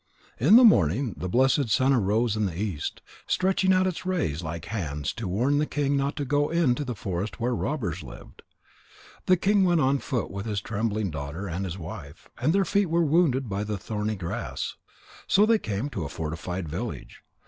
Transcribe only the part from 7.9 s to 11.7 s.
lived. The king went on foot with his trembling daughter and